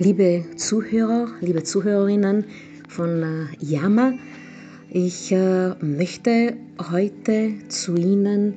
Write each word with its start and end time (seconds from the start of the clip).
Liebe 0.00 0.44
Zuhörer, 0.56 1.28
liebe 1.40 1.62
Zuhörerinnen 1.62 2.44
von 2.88 3.22
äh, 3.22 3.64
Yama, 3.64 4.14
ich 4.90 5.30
äh, 5.30 5.74
möchte 5.80 6.56
heute 6.90 7.52
zu 7.68 7.94
Ihnen 7.94 8.54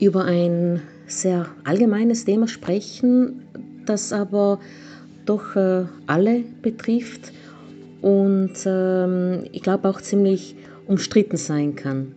über 0.00 0.24
ein 0.24 0.80
sehr 1.06 1.46
allgemeines 1.64 2.24
Thema 2.24 2.48
sprechen, 2.48 3.42
das 3.84 4.14
aber 4.14 4.58
doch 5.26 5.56
äh, 5.56 5.84
alle 6.06 6.44
betrifft 6.62 7.32
und 8.00 8.54
ähm, 8.64 9.44
ich 9.52 9.60
glaube 9.60 9.90
auch 9.90 10.00
ziemlich 10.00 10.56
umstritten 10.86 11.36
sein 11.36 11.74
kann. 11.74 12.14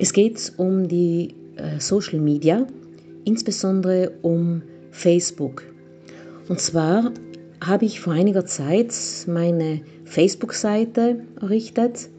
Es 0.00 0.12
geht 0.12 0.52
um 0.56 0.88
die 0.88 1.34
Social 1.78 2.18
Media, 2.18 2.66
insbesondere 3.24 4.10
um 4.22 4.62
Facebook. 4.90 5.62
Und 6.48 6.60
zwar 6.60 7.12
habe 7.60 7.84
ich 7.86 8.00
vor 8.00 8.12
einiger 8.12 8.44
Zeit 8.44 8.92
meine 9.26 9.80
Facebook-Seite 10.04 11.24
errichtet 11.40 12.10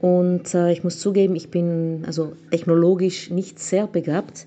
und 0.00 0.54
äh, 0.54 0.72
ich 0.72 0.82
muss 0.82 0.98
zugeben, 0.98 1.36
ich 1.36 1.50
bin 1.50 2.04
also 2.06 2.32
technologisch 2.50 3.30
nicht 3.30 3.58
sehr 3.58 3.86
begabt. 3.86 4.46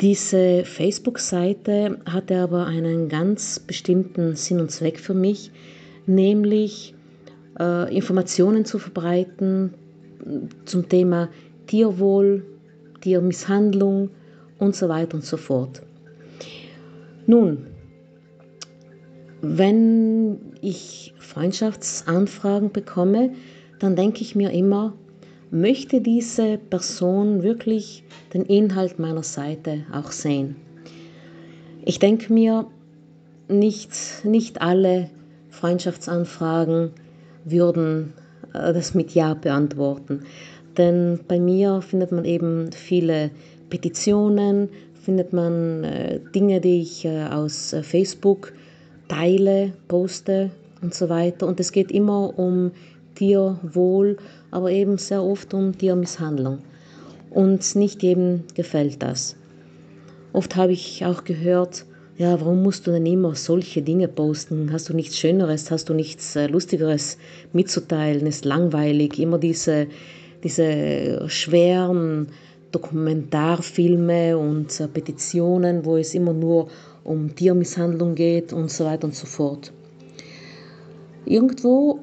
Diese 0.00 0.64
Facebook-Seite 0.64 1.98
hatte 2.06 2.38
aber 2.38 2.66
einen 2.66 3.08
ganz 3.08 3.58
bestimmten 3.58 4.34
Sinn 4.36 4.60
und 4.60 4.70
Zweck 4.70 4.98
für 4.98 5.14
mich, 5.14 5.50
nämlich 6.06 6.94
äh, 7.58 7.94
Informationen 7.94 8.64
zu 8.64 8.78
verbreiten 8.78 9.74
zum 10.64 10.88
Thema 10.88 11.28
Tierwohl, 11.66 12.44
Tiermisshandlung 13.00 14.10
und 14.58 14.74
so 14.74 14.88
weiter 14.88 15.16
und 15.16 15.24
so 15.24 15.36
fort. 15.36 15.82
Nun, 17.26 17.66
wenn 19.40 20.38
ich 20.60 21.14
Freundschaftsanfragen 21.18 22.72
bekomme, 22.72 23.30
dann 23.78 23.96
denke 23.96 24.22
ich 24.22 24.34
mir 24.34 24.50
immer, 24.50 24.94
möchte 25.50 26.00
diese 26.00 26.58
Person 26.58 27.42
wirklich 27.42 28.04
den 28.32 28.42
Inhalt 28.42 28.98
meiner 28.98 29.22
Seite 29.22 29.84
auch 29.92 30.12
sehen? 30.12 30.56
Ich 31.84 31.98
denke 31.98 32.32
mir, 32.32 32.66
nicht, 33.48 34.24
nicht 34.24 34.62
alle 34.62 35.10
Freundschaftsanfragen 35.50 36.90
würden 37.44 38.14
äh, 38.52 38.72
das 38.72 38.94
mit 38.94 39.14
Ja 39.14 39.34
beantworten. 39.34 40.20
Denn 40.78 41.20
bei 41.28 41.38
mir 41.38 41.82
findet 41.82 42.12
man 42.12 42.24
eben 42.24 42.72
viele 42.72 43.30
Petitionen, 43.68 44.70
findet 45.02 45.32
man 45.32 45.84
äh, 45.84 46.20
Dinge, 46.34 46.60
die 46.60 46.80
ich 46.80 47.04
äh, 47.04 47.24
aus 47.24 47.72
äh, 47.72 47.82
Facebook 47.82 48.52
teile, 49.08 49.72
poste 49.88 50.50
und 50.80 50.94
so 50.94 51.08
weiter. 51.08 51.46
Und 51.46 51.58
es 51.60 51.72
geht 51.72 51.90
immer 51.90 52.38
um 52.38 52.70
Tierwohl, 53.16 54.16
aber 54.50 54.70
eben 54.70 54.98
sehr 54.98 55.22
oft 55.22 55.52
um 55.54 55.76
Tiermisshandlung. 55.76 56.58
Und 57.30 57.74
nicht 57.74 58.02
jedem 58.02 58.44
gefällt 58.54 59.02
das. 59.02 59.36
Oft 60.32 60.56
habe 60.56 60.72
ich 60.72 61.04
auch 61.04 61.24
gehört, 61.24 61.84
ja, 62.16 62.40
warum 62.40 62.62
musst 62.62 62.86
du 62.86 62.92
denn 62.92 63.06
immer 63.06 63.34
solche 63.34 63.82
Dinge 63.82 64.06
posten? 64.06 64.70
Hast 64.72 64.88
du 64.88 64.94
nichts 64.94 65.18
Schöneres, 65.18 65.70
hast 65.70 65.88
du 65.88 65.94
nichts 65.94 66.36
Lustigeres 66.48 67.18
mitzuteilen? 67.52 68.26
Ist 68.26 68.44
langweilig, 68.44 69.18
immer 69.18 69.38
diese, 69.38 69.88
diese 70.44 71.28
schweren 71.28 72.28
Dokumentarfilme 72.72 74.36
und 74.36 74.80
äh, 74.80 74.88
Petitionen, 74.88 75.84
wo 75.84 75.96
es 75.96 76.14
immer 76.14 76.32
nur 76.32 76.68
um 77.04 77.34
Tiermisshandlung 77.34 78.14
geht 78.14 78.52
und 78.52 78.70
so 78.70 78.84
weiter 78.84 79.04
und 79.04 79.14
so 79.14 79.26
fort. 79.26 79.72
Irgendwo 81.24 82.00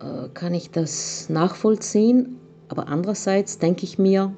äh, 0.00 0.28
kann 0.34 0.54
ich 0.54 0.70
das 0.70 1.28
nachvollziehen, 1.28 2.36
aber 2.68 2.88
andererseits 2.88 3.58
denke 3.58 3.84
ich 3.84 3.98
mir, 3.98 4.32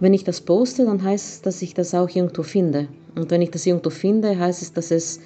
wenn 0.00 0.14
ich 0.14 0.24
das 0.24 0.40
poste, 0.40 0.84
dann 0.84 1.02
heißt 1.02 1.28
es, 1.34 1.42
dass 1.42 1.62
ich 1.62 1.74
das 1.74 1.94
auch 1.94 2.08
irgendwo 2.08 2.42
finde. 2.42 2.88
Und 3.16 3.30
wenn 3.30 3.42
ich 3.42 3.50
das 3.50 3.66
irgendwo 3.66 3.90
finde, 3.90 4.38
heißt 4.38 4.62
es, 4.62 4.72
dass 4.72 4.90
es 4.90 5.20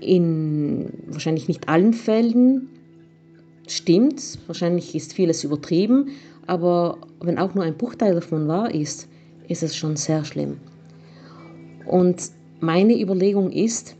in 0.00 0.92
wahrscheinlich 1.08 1.48
nicht 1.48 1.68
allen 1.68 1.92
Fällen 1.92 2.68
stimmt. 3.66 4.38
Wahrscheinlich 4.46 4.94
ist 4.94 5.14
vieles 5.14 5.44
übertrieben, 5.44 6.10
aber 6.46 6.98
wenn 7.20 7.38
auch 7.38 7.54
nur 7.54 7.64
ein 7.64 7.76
Bruchteil 7.76 8.14
davon 8.14 8.48
wahr 8.48 8.74
ist, 8.74 9.08
ist 9.48 9.62
es 9.62 9.76
schon 9.76 9.96
sehr 9.96 10.24
schlimm. 10.24 10.58
Und 11.86 12.30
meine 12.60 13.00
Überlegung 13.00 13.50
ist, 13.50 13.96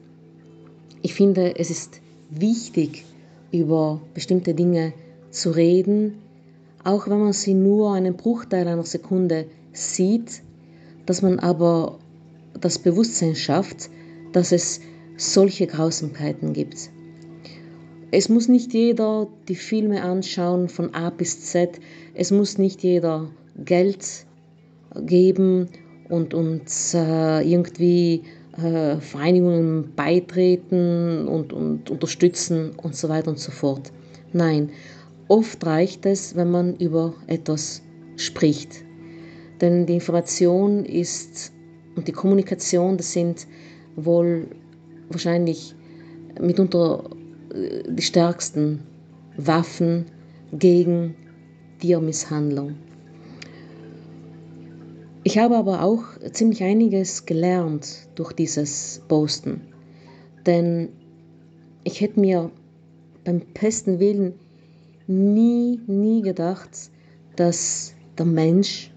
ich 1.02 1.14
finde, 1.14 1.58
es 1.58 1.70
ist 1.70 2.00
wichtig, 2.30 3.04
über 3.50 4.00
bestimmte 4.14 4.54
Dinge 4.54 4.92
zu 5.30 5.50
reden, 5.50 6.18
auch 6.84 7.08
wenn 7.08 7.20
man 7.20 7.32
sie 7.32 7.54
nur 7.54 7.94
einen 7.94 8.16
Bruchteil 8.16 8.66
einer 8.66 8.84
Sekunde 8.84 9.46
sieht, 9.72 10.42
dass 11.06 11.22
man 11.22 11.38
aber 11.38 11.98
das 12.60 12.78
Bewusstsein 12.78 13.34
schafft, 13.34 13.90
dass 14.32 14.52
es 14.52 14.80
solche 15.16 15.66
Grausamkeiten 15.66 16.52
gibt. 16.52 16.90
Es 18.14 18.28
muss 18.28 18.46
nicht 18.46 18.74
jeder 18.74 19.26
die 19.48 19.54
Filme 19.54 20.02
anschauen 20.02 20.68
von 20.68 20.94
A 20.94 21.08
bis 21.08 21.46
Z. 21.46 21.80
Es 22.12 22.30
muss 22.30 22.58
nicht 22.58 22.82
jeder 22.82 23.30
Geld 23.56 24.26
geben 25.06 25.70
und, 26.10 26.34
und 26.34 26.62
äh, 26.92 27.40
irgendwie 27.40 28.24
äh, 28.58 28.96
Vereinigungen 28.96 29.94
beitreten 29.96 31.26
und, 31.26 31.54
und 31.54 31.88
unterstützen 31.88 32.72
und 32.76 32.94
so 32.94 33.08
weiter 33.08 33.30
und 33.30 33.38
so 33.38 33.50
fort. 33.50 33.90
Nein, 34.34 34.68
oft 35.28 35.64
reicht 35.64 36.04
es, 36.04 36.36
wenn 36.36 36.50
man 36.50 36.76
über 36.76 37.14
etwas 37.28 37.80
spricht. 38.16 38.84
Denn 39.62 39.86
die 39.86 39.94
Information 39.94 40.84
ist 40.84 41.50
und 41.96 42.08
die 42.08 42.12
Kommunikation, 42.12 42.98
das 42.98 43.10
sind 43.10 43.46
wohl 43.96 44.48
wahrscheinlich 45.08 45.74
mitunter 46.38 47.04
die 47.54 48.02
stärksten 48.02 48.80
Waffen 49.36 50.06
gegen 50.52 51.14
Tiermisshandlung. 51.80 52.76
Ich 55.24 55.38
habe 55.38 55.56
aber 55.56 55.82
auch 55.82 56.04
ziemlich 56.32 56.62
einiges 56.62 57.26
gelernt 57.26 58.08
durch 58.16 58.32
dieses 58.32 59.02
Posten, 59.08 59.60
denn 60.46 60.88
ich 61.84 62.00
hätte 62.00 62.20
mir 62.20 62.50
beim 63.24 63.40
besten 63.60 64.00
Willen 64.00 64.34
nie, 65.06 65.80
nie 65.86 66.22
gedacht, 66.22 66.90
dass 67.36 67.94
der 68.18 68.26
Mensch, 68.26 68.90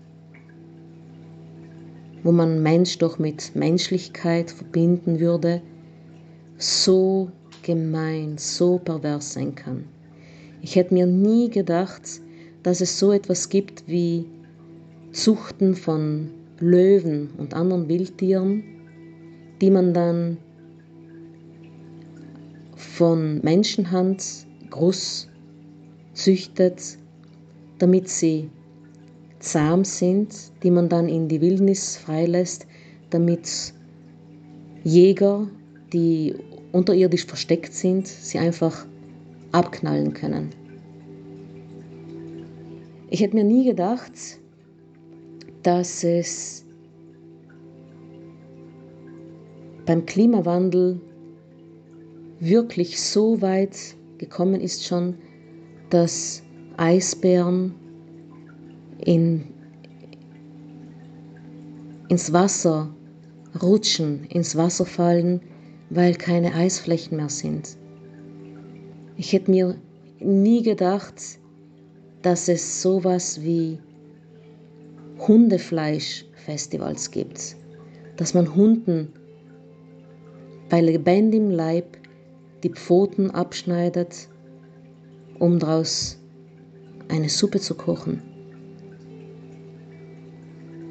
wo 2.24 2.32
man 2.32 2.64
Mensch 2.64 2.98
doch 2.98 3.20
mit 3.20 3.56
Menschlichkeit 3.56 4.50
verbinden 4.50 5.20
würde, 5.20 5.62
so 6.58 7.30
gemein, 7.66 8.38
so 8.38 8.78
pervers 8.78 9.34
sein 9.34 9.56
kann. 9.56 9.86
Ich 10.62 10.76
hätte 10.76 10.94
mir 10.94 11.08
nie 11.08 11.50
gedacht, 11.50 12.22
dass 12.64 12.80
es 12.80 12.98
so 12.98 13.12
etwas 13.12 13.50
gibt 13.50 13.88
wie 13.88 14.26
Zuchten 15.12 15.76
von 15.76 16.30
Löwen 16.60 17.32
und 17.38 17.54
anderen 17.54 17.88
Wildtieren, 17.90 18.64
die 19.62 19.72
man 19.72 19.94
dann 19.94 20.38
von 22.76 23.42
Menschenhand 23.42 24.24
groß 24.70 25.28
züchtet, 26.14 26.98
damit 27.80 28.10
sie 28.10 28.50
zahm 29.40 29.84
sind, 29.84 30.34
die 30.64 30.72
man 30.72 30.88
dann 30.88 31.10
in 31.10 31.28
die 31.28 31.42
Wildnis 31.42 31.98
freilässt, 31.98 32.68
damit 33.10 33.74
Jäger, 34.84 35.48
die 35.96 36.36
unterirdisch 36.74 37.26
versteckt 37.26 37.74
sind, 37.74 38.06
sie 38.06 38.38
einfach 38.38 38.86
abknallen 39.54 40.14
können. 40.14 40.50
Ich 43.10 43.22
hätte 43.22 43.36
mir 43.36 43.46
nie 43.46 43.64
gedacht, 43.64 44.12
dass 45.64 46.04
es 46.04 46.66
beim 49.86 50.06
Klimawandel 50.06 51.00
wirklich 52.42 53.02
so 53.02 53.42
weit 53.42 53.96
gekommen 54.18 54.60
ist 54.60 54.84
schon, 54.84 55.16
dass 55.90 56.44
Eisbären 56.76 57.74
in, 59.00 59.46
ins 62.10 62.34
Wasser 62.34 62.94
rutschen, 63.62 64.26
ins 64.26 64.58
Wasser 64.58 64.86
fallen, 64.86 65.40
weil 65.90 66.16
keine 66.16 66.54
Eisflächen 66.54 67.18
mehr 67.18 67.30
sind. 67.30 67.78
Ich 69.18 69.34
hätte 69.34 69.52
mir 69.52 69.76
nie 70.20 70.62
gedacht, 70.62 71.40
dass 72.22 72.48
es 72.48 72.82
sowas 72.82 73.42
wie 73.42 73.80
Hundefleischfestivals 75.20 77.12
gibt, 77.12 77.56
dass 78.18 78.34
man 78.34 78.56
Hunden 78.56 79.14
bei 80.70 80.82
lebendigem 80.82 81.52
Leib 81.52 81.98
die 82.64 82.72
Pfoten 82.72 83.32
abschneidet, 83.32 84.28
um 85.40 85.60
daraus 85.60 86.18
eine 87.08 87.30
Suppe 87.30 87.60
zu 87.60 87.76
kochen. 87.76 88.22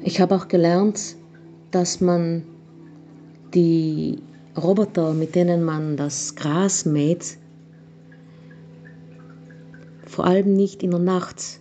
Ich 0.03 0.21
habe 0.21 0.35
auch 0.35 0.47
gelernt, 0.47 1.15
dass 1.71 1.99
man 1.99 2.43
die 3.53 4.19
Roboter, 4.57 5.13
mit 5.13 5.35
denen 5.35 5.63
man 5.63 5.97
das 5.97 6.35
Gras 6.35 6.85
mäht, 6.85 7.37
vor 10.05 10.25
allem 10.25 10.53
nicht 10.53 10.81
in 10.81 10.91
der 10.91 10.99
Nacht 10.99 11.59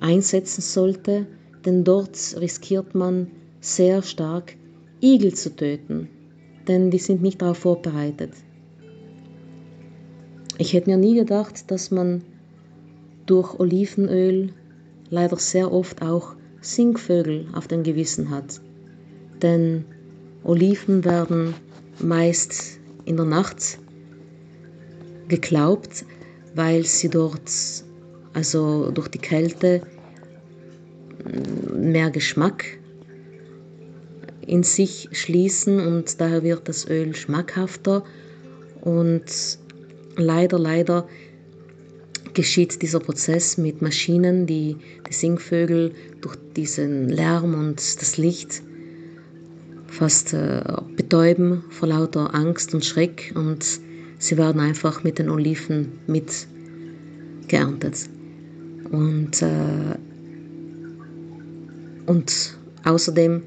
einsetzen 0.00 0.62
sollte, 0.62 1.26
denn 1.66 1.84
dort 1.84 2.36
riskiert 2.40 2.94
man 2.94 3.28
sehr 3.60 4.02
stark, 4.02 4.56
Igel 5.02 5.34
zu 5.34 5.54
töten, 5.54 6.08
denn 6.66 6.90
die 6.90 6.98
sind 6.98 7.22
nicht 7.22 7.42
darauf 7.42 7.58
vorbereitet. 7.58 8.32
Ich 10.58 10.72
hätte 10.72 10.90
mir 10.90 10.96
nie 10.96 11.14
gedacht, 11.14 11.70
dass 11.70 11.90
man 11.90 12.22
durch 13.26 13.58
Olivenöl 13.58 14.52
leider 15.10 15.36
sehr 15.36 15.72
oft 15.72 16.02
auch 16.02 16.36
Singvögel 16.60 17.48
auf 17.52 17.68
dem 17.68 17.82
Gewissen 17.82 18.30
hat. 18.30 18.60
Denn 19.42 19.84
Oliven 20.44 21.04
werden 21.04 21.54
meist 22.00 22.78
in 23.04 23.16
der 23.16 23.26
Nacht 23.26 23.78
geglaubt, 25.28 26.04
weil 26.54 26.84
sie 26.84 27.08
dort, 27.08 27.50
also 28.32 28.90
durch 28.90 29.08
die 29.08 29.18
Kälte, 29.18 29.82
mehr 31.74 32.10
Geschmack 32.10 32.64
in 34.46 34.62
sich 34.62 35.08
schließen 35.12 35.80
und 35.80 36.20
daher 36.20 36.42
wird 36.42 36.68
das 36.68 36.88
Öl 36.88 37.14
schmackhafter. 37.14 38.04
Und 38.80 39.58
leider, 40.16 40.58
leider 40.58 41.06
geschieht 42.34 42.82
dieser 42.82 43.00
Prozess 43.00 43.56
mit 43.56 43.82
Maschinen, 43.82 44.46
die 44.46 44.76
die 45.08 45.12
Singvögel 45.12 45.92
durch 46.20 46.36
diesen 46.56 47.08
Lärm 47.08 47.54
und 47.54 47.78
das 48.00 48.16
Licht 48.16 48.62
fast 49.92 50.32
äh, 50.32 50.62
betäuben 50.96 51.64
vor 51.68 51.88
lauter 51.88 52.34
Angst 52.34 52.74
und 52.74 52.84
Schreck 52.84 53.32
und 53.34 53.62
sie 54.18 54.38
werden 54.38 54.60
einfach 54.60 55.04
mit 55.04 55.18
den 55.18 55.28
Oliven 55.28 56.00
mit 56.06 56.46
geerntet. 57.46 58.08
Und, 58.90 59.42
äh, 59.42 59.96
und 62.06 62.56
außerdem 62.84 63.42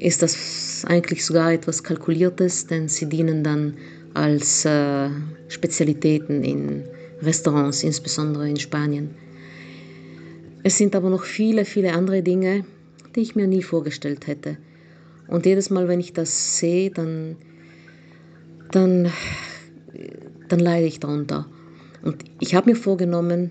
ist 0.00 0.22
das 0.22 0.84
eigentlich 0.86 1.24
sogar 1.24 1.52
etwas 1.52 1.84
Kalkuliertes, 1.84 2.66
denn 2.66 2.88
sie 2.88 3.08
dienen 3.08 3.44
dann 3.44 3.74
als 4.14 4.64
äh, 4.64 5.10
Spezialitäten 5.48 6.42
in 6.42 6.82
Restaurants, 7.22 7.84
insbesondere 7.84 8.48
in 8.48 8.56
Spanien. 8.56 9.10
Es 10.64 10.76
sind 10.76 10.96
aber 10.96 11.08
noch 11.08 11.22
viele, 11.22 11.64
viele 11.64 11.92
andere 11.92 12.22
Dinge, 12.22 12.64
die 13.14 13.20
ich 13.20 13.36
mir 13.36 13.46
nie 13.46 13.62
vorgestellt 13.62 14.26
hätte. 14.26 14.58
Und 15.28 15.46
jedes 15.46 15.70
Mal, 15.70 15.88
wenn 15.88 16.00
ich 16.00 16.12
das 16.12 16.58
sehe, 16.58 16.90
dann, 16.90 17.36
dann, 18.70 19.10
dann 20.48 20.58
leide 20.60 20.86
ich 20.86 21.00
darunter. 21.00 21.46
Und 22.02 22.24
ich 22.40 22.54
habe 22.54 22.70
mir 22.70 22.76
vorgenommen, 22.76 23.50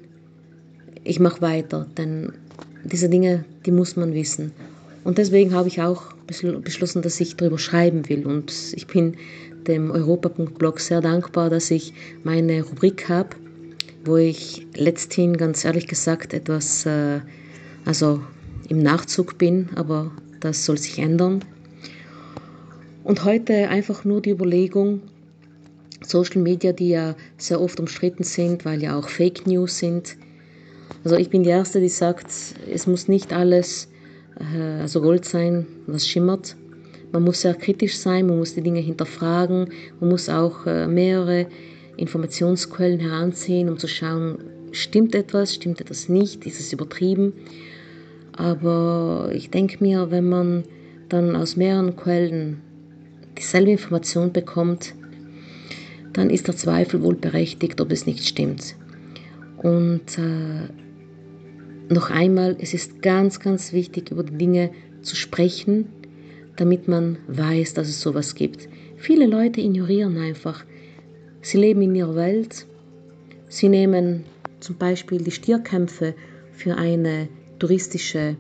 ich 1.04 1.20
mache 1.20 1.42
weiter, 1.42 1.88
denn 1.98 2.34
diese 2.84 3.10
Dinge, 3.10 3.46
die 3.66 3.72
muss 3.72 3.96
man 3.96 4.14
wissen. 4.14 4.52
Und 5.04 5.18
deswegen 5.18 5.54
habe 5.54 5.68
ich 5.68 5.82
auch 5.82 6.14
beschlossen, 6.26 7.02
dass 7.02 7.20
ich 7.20 7.36
darüber 7.36 7.60
schreiben 7.60 8.08
will. 8.10 8.26
Und 8.26 8.52
ich 8.76 8.88
bin 8.88 9.18
dem 9.68 9.92
Europa.blog 9.92 10.80
sehr 10.80 11.02
dankbar, 11.02 11.50
dass 11.50 11.70
ich 11.72 11.94
meine 12.24 12.64
Rubrik 12.64 13.10
habe, 13.10 13.30
wo 14.04 14.18
ich 14.18 14.66
letzthin 14.76 15.38
ganz 15.38 15.66
ehrlich 15.66 15.88
gesagt 15.88 16.34
etwas, 16.34 16.86
äh, 16.86 17.20
also 17.86 18.22
im 18.70 18.80
Nachzug 18.80 19.38
bin, 19.38 19.70
aber 19.76 20.12
das 20.40 20.66
soll 20.66 20.78
sich 20.78 21.00
ändern. 21.00 21.44
Und 23.06 23.24
heute 23.24 23.70
einfach 23.70 24.04
nur 24.04 24.20
die 24.20 24.32
Überlegung, 24.32 25.02
Social 26.02 26.42
Media, 26.42 26.72
die 26.72 26.90
ja 26.90 27.16
sehr 27.38 27.62
oft 27.62 27.80
umstritten 27.80 28.24
sind, 28.24 28.66
weil 28.66 28.82
ja 28.82 28.98
auch 28.98 29.10
Fake 29.10 29.46
News 29.46 29.78
sind. 29.78 30.18
Also 31.04 31.16
ich 31.16 31.30
bin 31.30 31.44
die 31.44 31.52
Erste, 31.52 31.80
die 31.80 31.90
sagt, 31.90 32.26
es 32.68 32.88
muss 32.88 33.08
nicht 33.08 33.32
alles 33.32 33.90
äh, 34.40 34.82
also 34.82 35.02
Gold 35.02 35.24
sein, 35.24 35.68
was 35.86 36.08
schimmert. 36.08 36.56
Man 37.12 37.24
muss 37.24 37.42
sehr 37.42 37.54
kritisch 37.54 37.96
sein, 37.96 38.26
man 38.26 38.40
muss 38.40 38.56
die 38.56 38.64
Dinge 38.64 38.80
hinterfragen, 38.80 39.70
man 40.00 40.10
muss 40.10 40.28
auch 40.28 40.66
äh, 40.66 40.88
mehrere 40.88 41.46
Informationsquellen 41.98 43.00
heranziehen, 43.00 43.70
um 43.70 43.78
zu 43.78 43.88
schauen, 43.88 44.40
stimmt 44.72 45.14
etwas, 45.14 45.54
stimmt 45.54 45.80
etwas 45.80 46.10
nicht, 46.10 46.48
ist 46.48 46.60
es 46.60 46.74
übertrieben. 46.74 47.34
Aber 48.36 49.30
ich 49.32 49.52
denke 49.52 49.78
mir, 49.80 50.10
wenn 50.10 50.28
man 50.28 50.64
dann 51.08 51.36
aus 51.36 51.56
mehreren 51.56 51.96
Quellen 51.96 52.65
dieselbe 53.38 53.72
Information 53.72 54.32
bekommt, 54.32 54.94
dann 56.14 56.30
ist 56.30 56.48
der 56.48 56.56
Zweifel 56.56 57.02
wohl 57.04 57.16
berechtigt, 57.16 57.82
ob 57.82 57.92
es 57.92 58.06
nicht 58.06 58.26
stimmt. 58.26 58.76
Und 59.58 60.18
äh, 60.18 60.70
noch 61.94 62.10
einmal, 62.10 62.56
es 62.60 62.74
ist 62.74 63.02
ganz, 63.02 63.40
ganz 63.40 63.74
wichtig, 63.74 64.12
über 64.12 64.24
die 64.24 64.38
Dinge 64.38 64.72
zu 65.02 65.16
sprechen, 65.16 65.88
damit 66.56 66.88
man 66.88 67.18
weiß, 67.28 67.74
dass 67.74 67.90
es 67.90 68.02
sowas 68.02 68.36
gibt. 68.36 68.70
Viele 68.98 69.26
Leute 69.26 69.62
ignorieren 69.62 70.18
einfach 70.18 70.64
Sie 71.46 71.60
leben 71.60 71.84
in 71.84 71.94
ihrer 71.94 72.16
Welt. 72.16 72.66
Sie 73.50 73.70
nehmen 73.70 74.24
zum 74.62 74.78
Beispiel 74.78 75.20
die 75.20 75.30
Stierkämpfe 75.30 76.16
für 76.52 76.76
eine 76.76 77.28
touristische 77.60 78.36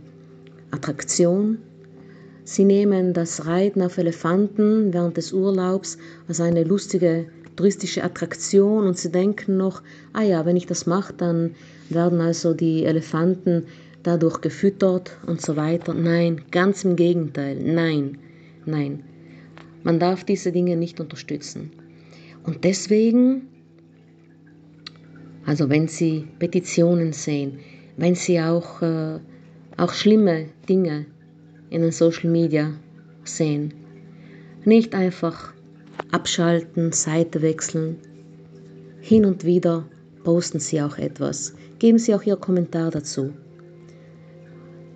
Attraktion. 0.71 1.59
Sie 2.45 2.63
nehmen 2.63 3.13
das 3.13 3.47
Reiten 3.47 3.81
auf 3.81 3.97
Elefanten 3.97 4.93
während 4.93 5.17
des 5.17 5.33
Urlaubs 5.33 5.97
als 6.27 6.39
eine 6.39 6.63
lustige 6.63 7.25
touristische 7.55 8.03
Attraktion 8.03 8.85
und 8.85 8.99
sie 8.99 9.11
denken 9.11 9.57
noch, 9.57 9.81
ah 10.13 10.21
ja, 10.21 10.45
wenn 10.45 10.55
ich 10.55 10.67
das 10.67 10.85
mache, 10.85 11.13
dann 11.13 11.55
werden 11.89 12.21
also 12.21 12.53
die 12.53 12.85
Elefanten 12.85 13.65
dadurch 14.03 14.41
gefüttert 14.41 15.17
und 15.25 15.41
so 15.41 15.55
weiter. 15.55 15.95
Nein, 15.95 16.41
ganz 16.51 16.83
im 16.83 16.95
Gegenteil, 16.95 17.55
nein, 17.55 18.19
nein. 18.65 19.03
Man 19.83 19.99
darf 19.99 20.23
diese 20.23 20.51
Dinge 20.51 20.75
nicht 20.75 20.99
unterstützen. 20.99 21.71
Und 22.43 22.63
deswegen, 22.63 23.47
also 25.47 25.69
wenn 25.69 25.87
Sie 25.87 26.27
Petitionen 26.37 27.11
sehen, 27.11 27.57
wenn 27.97 28.13
Sie 28.13 28.39
auch, 28.39 28.83
äh, 28.83 29.19
auch 29.77 29.93
schlimme 29.93 30.49
Dinge 30.69 31.07
in 31.75 31.81
den 31.81 31.91
Social 31.91 32.29
Media 32.29 32.71
sehen, 33.25 33.73
nicht 34.63 34.95
einfach 34.95 35.53
abschalten, 36.09 36.93
Seite 36.93 37.41
wechseln. 37.41 37.97
Hin 39.01 39.25
und 39.25 39.43
wieder 39.43 39.83
posten 40.23 40.59
Sie 40.59 40.81
auch 40.81 40.97
etwas. 40.97 41.53
Geben 41.77 41.99
Sie 41.99 42.15
auch 42.15 42.23
Ihr 42.23 42.37
Kommentar 42.37 42.91
dazu. 42.91 43.33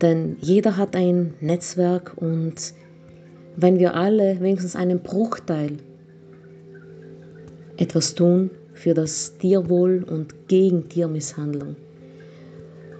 Denn 0.01 0.37
jeder 0.39 0.77
hat 0.77 0.95
ein 0.95 1.33
Netzwerk 1.41 2.13
und 2.15 2.73
wenn 3.57 3.77
wir 3.77 3.95
alle 3.95 4.39
wenigstens 4.39 4.77
einen 4.77 5.01
Bruchteil 5.01 5.79
etwas 7.75 8.15
tun 8.15 8.51
für 8.73 8.93
das 8.93 9.37
Tierwohl 9.37 10.05
und 10.09 10.47
gegen 10.47 10.87
Tiermisshandlung, 10.87 11.75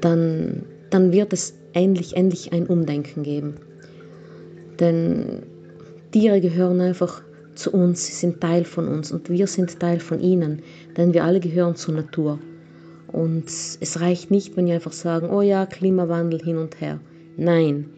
dann, 0.01 0.65
dann 0.89 1.13
wird 1.13 1.31
es 1.31 1.57
endlich, 1.71 2.17
endlich 2.17 2.51
ein 2.51 2.67
Umdenken 2.67 3.23
geben. 3.23 3.55
Denn 4.79 5.43
Tiere 6.11 6.41
gehören 6.41 6.81
einfach 6.81 7.21
zu 7.55 7.71
uns, 7.71 8.05
sie 8.07 8.13
sind 8.13 8.39
Teil 8.41 8.63
von 8.63 8.87
uns 8.87 9.11
und 9.11 9.29
wir 9.29 9.47
sind 9.47 9.79
Teil 9.79 9.99
von 9.99 10.19
ihnen, 10.19 10.61
denn 10.95 11.13
wir 11.13 11.23
alle 11.23 11.39
gehören 11.39 11.75
zur 11.75 11.95
Natur. 11.95 12.39
Und 13.11 13.45
es 13.47 14.01
reicht 14.01 14.31
nicht, 14.31 14.55
wenn 14.55 14.67
wir 14.67 14.75
einfach 14.75 14.93
sagen, 14.93 15.29
oh 15.29 15.41
ja, 15.41 15.65
Klimawandel 15.65 16.41
hin 16.41 16.57
und 16.57 16.79
her. 16.79 16.99
Nein, 17.37 17.89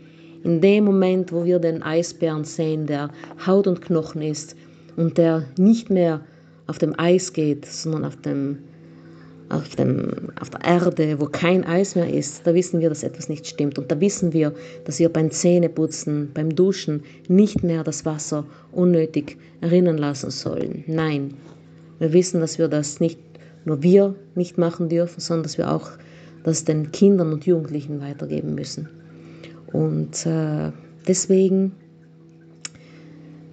in 0.44 0.62
dem 0.62 0.86
Moment, 0.86 1.32
wo 1.32 1.46
wir 1.46 1.60
den 1.60 1.84
Eisbären 1.84 2.44
sehen, 2.44 2.88
der 2.88 3.12
Haut 3.46 3.68
und 3.68 3.82
Knochen 3.82 4.22
ist 4.22 4.56
und 4.96 5.18
der 5.18 5.46
nicht 5.58 5.90
mehr 5.90 6.22
auf 6.68 6.78
dem 6.78 6.98
Eis 6.98 7.34
geht, 7.34 7.66
sondern 7.66 8.06
auf, 8.06 8.16
dem, 8.18 8.60
auf, 9.52 9.76
dem, 9.76 10.32
auf 10.40 10.50
der 10.50 10.64
Erde, 10.64 11.20
wo 11.20 11.26
kein 11.26 11.66
Eis 11.66 11.96
mehr 11.96 12.12
ist, 12.12 12.48
da 12.48 12.54
wissen 12.54 12.80
wir, 12.80 12.90
dass 12.90 13.04
etwas 13.04 13.30
nicht 13.30 13.46
stimmt. 13.48 13.78
Und 13.78 13.92
da 13.92 14.00
wissen 14.00 14.34
wir, 14.34 14.54
dass 14.86 15.00
wir 15.00 15.10
beim 15.10 15.32
Zähneputzen, 15.32 16.32
beim 16.34 16.56
Duschen 16.56 17.04
nicht 17.28 17.64
mehr 17.64 17.84
das 17.84 18.06
Wasser 18.06 18.46
unnötig 18.72 19.38
erinnern 19.60 19.98
lassen 19.98 20.32
sollen. 20.32 20.84
Nein, 20.88 21.36
wir 22.00 22.14
wissen, 22.14 22.40
dass 22.40 22.58
wir 22.58 22.68
das 22.68 23.00
nicht 23.00 23.20
nur 23.66 23.84
wir 23.84 24.16
nicht 24.36 24.58
machen 24.58 24.90
dürfen, 24.90 25.20
sondern 25.20 25.44
dass 25.44 25.58
wir 25.58 25.72
auch 25.72 25.92
das 26.44 26.64
den 26.66 26.92
Kindern 26.92 27.32
und 27.32 27.46
Jugendlichen 27.46 28.02
weitergeben 28.02 28.56
müssen. 28.56 28.90
Und 29.72 30.26
äh, 30.26 30.72
deswegen 31.08 31.74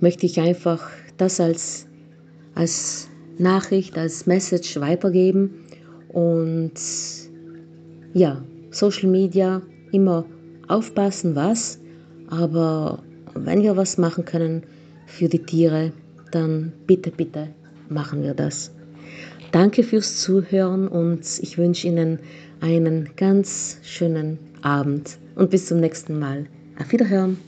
möchte 0.00 0.26
ich 0.26 0.40
einfach 0.40 0.88
das 1.17 1.40
als, 1.40 1.87
als 2.55 3.09
Nachricht, 3.38 3.99
als 3.99 4.26
Message 4.26 4.81
weitergeben. 4.81 5.64
Und 6.09 6.73
ja, 8.15 8.43
Social 8.71 9.09
Media 9.09 9.62
immer 9.93 10.25
aufpassen, 10.69 11.35
was, 11.35 11.79
aber 12.29 13.03
wenn 13.35 13.62
wir 13.62 13.77
was 13.77 13.99
machen 13.99 14.25
können 14.25 14.62
für 15.07 15.29
die 15.29 15.43
Tiere, 15.43 15.93
dann 16.33 16.73
bitte, 16.87 17.11
bitte 17.11 17.49
machen 17.88 18.23
wir 18.23 18.35
das. 18.35 18.71
Danke 19.53 19.83
fürs 19.83 20.21
Zuhören 20.21 20.88
und 20.88 21.21
ich 21.41 21.57
wünsche 21.57 21.87
Ihnen 21.87 22.19
einen 22.61 23.11
ganz 23.17 23.79
schönen 23.83 24.38
Abend 24.61 25.19
und 25.37 25.50
bis 25.50 25.67
zum 25.67 25.81
nächsten 25.81 26.19
Mal. 26.19 26.47
Auf 26.79 26.93
Wiederhören! 26.93 27.48